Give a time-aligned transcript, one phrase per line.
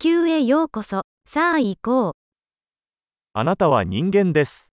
[0.00, 1.02] 球へようこそ。
[1.24, 2.12] さあ行こう。
[3.32, 4.72] あなたは人間です。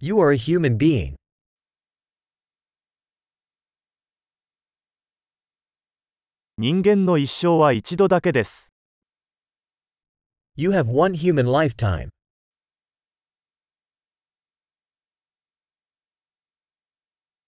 [0.00, 1.14] You are a human being.
[6.58, 8.74] 人間の一生は一度だけです。
[10.56, 12.10] You have one human lifetime.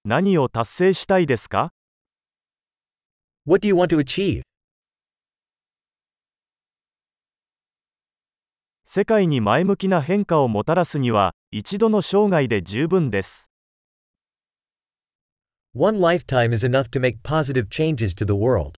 [0.06, 1.74] 何を達成したいですか
[3.44, 4.40] What do you want to achieve?
[8.98, 13.50] 世界に前向きな変化をもたらすには、一度の生涯で十分です。
[15.74, 18.77] One lifetime is enough to make positive changes to the world.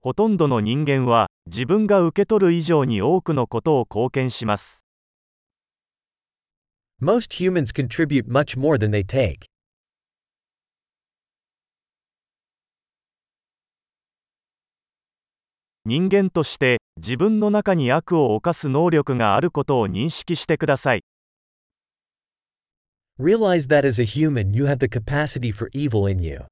[0.00, 4.86] ほとんどの人間は、自分が受け取る以上に多くのことを貢献します。
[6.98, 9.49] Most humans contribute much more than they take.
[15.86, 21.04] 人間として、自分の中に悪を犯す能力があることを認識してください。
[23.18, 26.44] Realize that as a human you have the capacity for evil in you.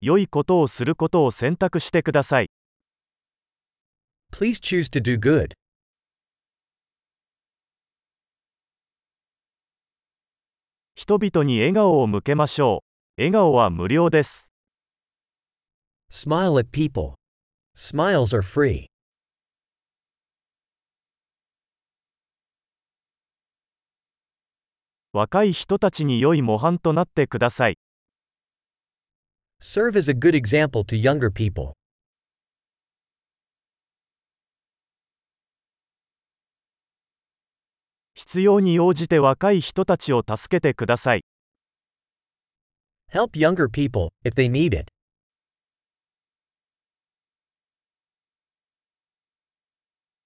[0.00, 2.50] 良いことをすることを選択してください。
[4.32, 5.52] Please choose to do good.
[11.06, 12.82] 人々に笑顔を向けましょ
[13.18, 13.20] う。
[13.20, 14.54] 笑顔は無料です。
[16.10, 17.16] Smile at people.
[17.76, 18.86] Smiles are free.
[25.12, 27.76] 若い人たちに良い模範となってください。
[29.60, 31.74] Serve as a good example to younger people.
[38.26, 41.24] 必要に応じて若い人たちを助けてください。
[43.12, 44.86] Help younger people, if they need it.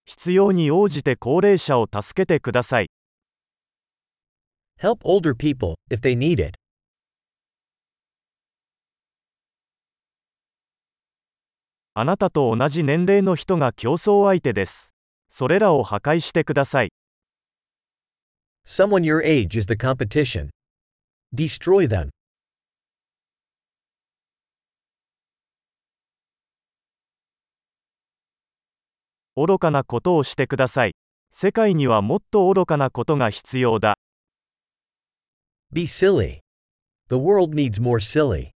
[0.05, 2.91] 必要に応じて高齢者を助けてください。
[4.81, 6.53] Help older people, if they need it.
[11.95, 14.95] あなたと同じ年齢の人が競争相手です。
[15.27, 16.91] それらを破壊してください。
[18.71, 20.51] Someone your age is the competition.
[21.35, 22.11] Destroy them.
[29.37, 30.93] 愚かなことをしてください。
[31.31, 33.97] 世界にはもっと愚かなことが必要だ。
[35.73, 36.41] Be silly.
[37.09, 38.51] The world needs more silly.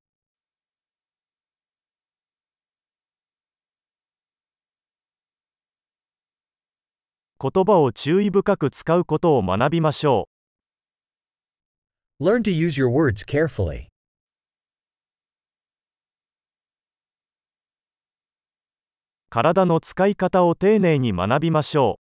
[7.42, 10.28] 言葉を注意深く使うことを学びましょ
[12.20, 12.24] う。
[12.24, 13.88] Learn to use your words carefully.
[19.28, 21.98] 体の使い方を丁寧に学びましょ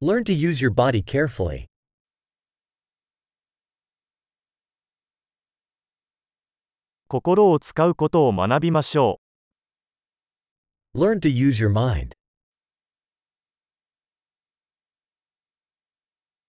[0.00, 0.06] う。
[0.06, 1.64] Learn to use your body carefully.
[7.08, 9.18] 心を使うことを学びましょ
[10.94, 10.98] う。
[11.00, 12.17] Learn to use your mind.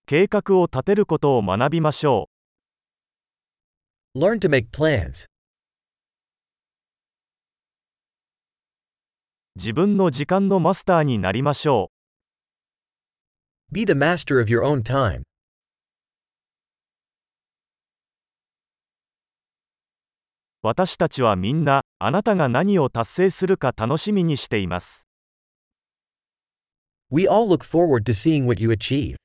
[0.09, 2.31] 計画を立てることを学びましょ
[4.15, 4.19] う。
[4.19, 5.27] Learn to make plans.
[9.55, 11.91] 自分の時間のマスターになりましょ
[13.71, 13.75] う。
[13.75, 15.21] Be the master of your own time.
[20.63, 25.07] 私たちはみんな、あなたが何を達成するか楽しみにしています。
[27.11, 29.18] We all look forward to seeing what you achieve.